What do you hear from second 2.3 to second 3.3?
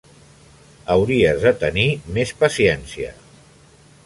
paciència.